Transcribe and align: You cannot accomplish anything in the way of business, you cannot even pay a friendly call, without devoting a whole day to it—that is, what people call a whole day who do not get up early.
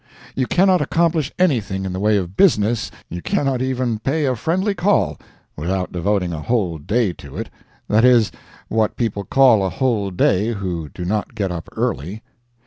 You 0.35 0.47
cannot 0.47 0.81
accomplish 0.81 1.31
anything 1.37 1.85
in 1.85 1.93
the 1.93 1.99
way 1.99 2.17
of 2.17 2.35
business, 2.35 2.89
you 3.07 3.21
cannot 3.21 3.61
even 3.61 3.99
pay 3.99 4.25
a 4.25 4.35
friendly 4.35 4.73
call, 4.73 5.19
without 5.55 5.91
devoting 5.91 6.33
a 6.33 6.41
whole 6.41 6.79
day 6.79 7.13
to 7.13 7.37
it—that 7.37 8.03
is, 8.03 8.31
what 8.67 8.95
people 8.95 9.23
call 9.23 9.63
a 9.63 9.69
whole 9.69 10.09
day 10.09 10.53
who 10.53 10.89
do 10.89 11.05
not 11.05 11.35
get 11.35 11.51
up 11.51 11.69
early. 11.77 12.23